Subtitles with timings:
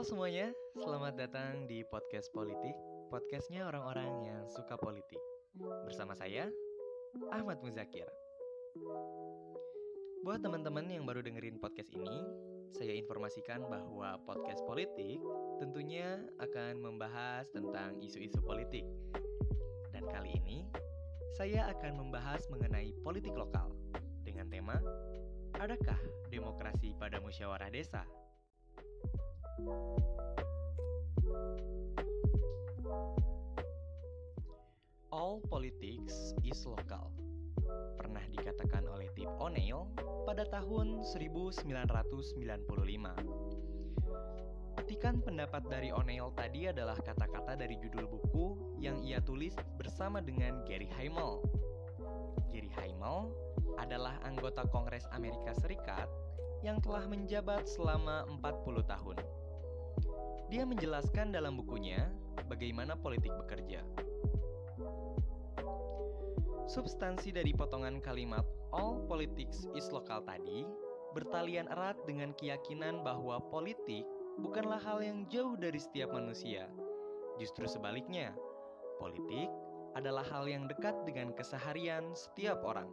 [0.00, 0.48] Halo semuanya,
[0.80, 2.72] selamat datang di podcast politik,
[3.12, 5.20] podcastnya orang-orang yang suka politik.
[5.60, 6.48] Bersama saya,
[7.28, 8.08] Ahmad Muzakir.
[10.24, 12.16] Buat teman-teman yang baru dengerin podcast ini,
[12.72, 15.20] saya informasikan bahwa podcast politik
[15.60, 18.88] tentunya akan membahas tentang isu-isu politik.
[19.92, 20.64] Dan kali ini,
[21.36, 23.68] saya akan membahas mengenai politik lokal
[24.24, 24.80] dengan tema
[25.60, 26.00] Adakah
[26.32, 28.08] demokrasi pada musyawarah desa?
[35.10, 37.10] All politics is local.
[37.98, 39.90] Pernah dikatakan oleh Tip O'Neill
[40.26, 42.62] pada tahun 1995.
[44.78, 50.62] Petikan pendapat dari O'Neill tadi adalah kata-kata dari judul buku yang ia tulis bersama dengan
[50.64, 51.42] Gary Hamel.
[52.50, 53.30] Gary Hamel
[53.78, 56.08] adalah anggota Kongres Amerika Serikat
[56.60, 59.16] yang telah menjabat selama 40 tahun.
[60.50, 62.10] Dia menjelaskan dalam bukunya
[62.50, 63.86] bagaimana politik bekerja.
[66.70, 70.62] Substansi dari potongan kalimat all politics is local tadi
[71.10, 74.06] bertalian erat dengan keyakinan bahwa politik
[74.38, 76.70] bukanlah hal yang jauh dari setiap manusia.
[77.42, 78.30] Justru sebaliknya,
[79.02, 79.50] politik
[79.98, 82.86] adalah hal yang dekat dengan keseharian setiap orang.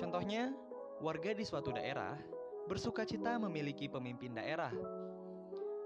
[0.00, 0.56] Contohnya,
[1.04, 2.16] warga di suatu daerah
[2.64, 4.72] bersuka cita memiliki pemimpin daerah.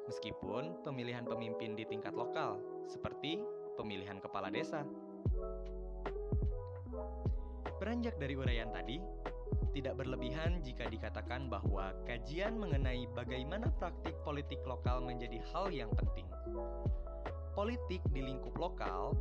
[0.08, 2.56] Meskipun pemilihan pemimpin di tingkat lokal,
[2.88, 3.44] seperti
[3.76, 4.82] pemilihan kepala desa.
[7.78, 8.98] Beranjak dari uraian tadi,
[9.76, 16.26] tidak berlebihan jika dikatakan bahwa kajian mengenai bagaimana praktik politik lokal menjadi hal yang penting.
[17.52, 19.14] Politik di lingkup lokal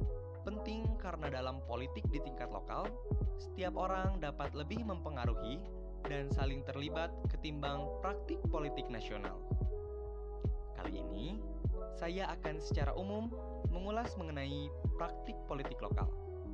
[0.48, 2.88] penting karena dalam politik di tingkat lokal,
[3.36, 5.60] setiap orang dapat lebih mempengaruhi
[6.08, 9.36] dan saling terlibat ketimbang praktik politik nasional.
[10.78, 11.42] Kali ini,
[11.98, 13.34] saya akan secara umum
[13.74, 14.70] mengulas mengenai
[15.02, 16.08] praktik politik lokal,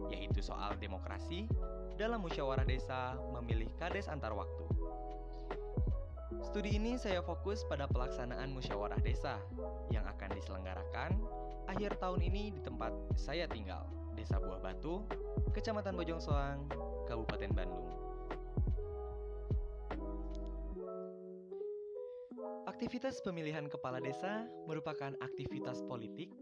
[0.08, 1.46] yaitu soal demokrasi
[2.00, 4.66] dalam musyawarah desa memilih kades antar waktu.
[6.42, 9.38] Studi ini saya fokus pada pelaksanaan musyawarah desa
[9.94, 11.12] yang akan diselenggarakan
[11.70, 15.08] akhir tahun ini di tempat saya tinggal, Desa Buah Batu,
[15.56, 16.68] Kecamatan Bojong Soang,
[17.08, 18.03] Kabupaten Bandung.
[22.74, 26.34] Aktivitas pemilihan kepala desa merupakan aktivitas politik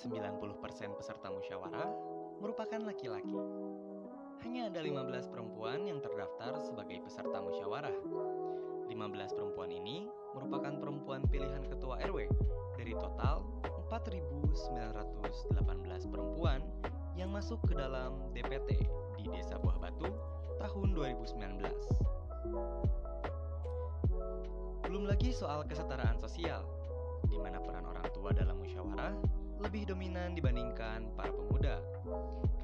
[0.00, 1.90] 90% peserta musyawarah
[2.40, 3.36] merupakan laki-laki.
[4.40, 7.92] Hanya ada 15 perempuan yang terdaftar sebagai peserta musyawarah.
[8.88, 12.24] 15 perempuan ini merupakan perempuan pilihan ketua RW
[12.80, 13.44] dari total
[13.92, 16.64] 4.918 perempuan
[17.20, 18.88] yang masuk ke dalam DPT
[19.20, 20.08] di Desa Buah Batu
[20.56, 21.60] tahun 2019.
[24.88, 26.64] Belum lagi soal kesetaraan sosial,
[27.28, 29.14] di mana peran orang tua dalam musyawarah
[29.60, 31.84] lebih dominan dibandingkan para pemuda,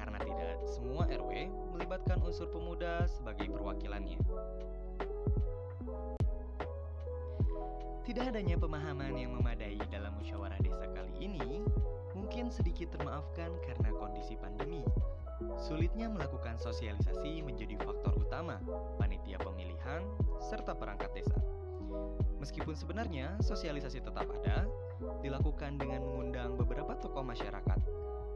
[0.00, 4.16] karena tidak semua RW melibatkan unsur pemuda sebagai perwakilannya.
[8.06, 11.60] Tidak adanya pemahaman yang memadai dalam musyawarah desa kali ini
[12.14, 14.80] mungkin sedikit termaafkan karena kondisi pandemi.
[15.58, 18.56] Sulitnya melakukan sosialisasi menjadi faktor utama
[18.96, 20.00] panitia pemilihan
[20.38, 21.36] serta perangkat desa.
[22.38, 24.70] Meskipun sebenarnya sosialisasi tetap ada,
[25.18, 26.45] dilakukan dengan mengundang
[27.26, 27.80] masyarakat,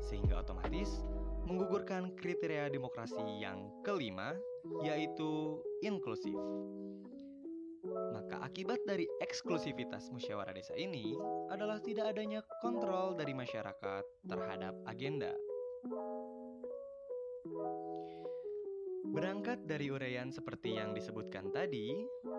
[0.03, 1.07] sehingga otomatis
[1.47, 4.35] menggugurkan kriteria demokrasi yang kelima,
[4.85, 6.37] yaitu inklusif.
[7.91, 11.17] Maka akibat dari eksklusivitas musyawarah desa ini
[11.49, 15.33] adalah tidak adanya kontrol dari masyarakat terhadap agenda.
[19.11, 21.91] Berangkat dari uraian seperti yang disebutkan tadi,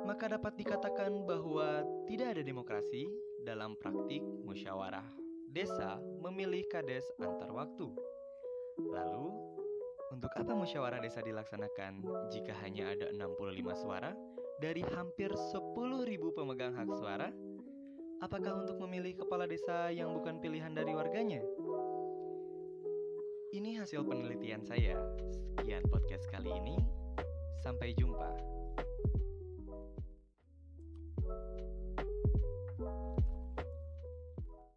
[0.07, 3.09] maka dapat dikatakan bahwa tidak ada demokrasi
[3.43, 5.20] dalam praktik musyawarah
[5.51, 7.91] desa memilih kades antar waktu.
[8.79, 9.27] Lalu,
[10.15, 14.15] untuk apa musyawarah desa dilaksanakan jika hanya ada 65 suara
[14.63, 17.27] dari hampir 10.000 pemegang hak suara?
[18.23, 21.43] Apakah untuk memilih kepala desa yang bukan pilihan dari warganya?
[23.51, 24.95] Ini hasil penelitian saya.
[25.59, 26.79] Sekian podcast kali ini.
[27.59, 28.60] Sampai jumpa.